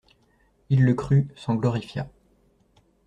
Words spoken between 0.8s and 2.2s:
le crut, s'en glorifia.